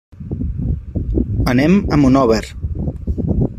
[1.53, 2.43] Anem a Monòver.